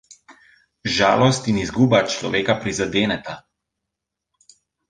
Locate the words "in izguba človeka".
1.53-2.57